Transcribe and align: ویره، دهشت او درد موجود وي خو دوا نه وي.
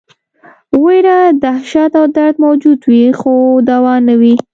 ویره، 0.83 1.19
دهشت 1.43 1.91
او 1.99 2.05
درد 2.15 2.35
موجود 2.45 2.79
وي 2.89 3.03
خو 3.19 3.33
دوا 3.69 3.93
نه 4.07 4.15
وي. 4.21 4.35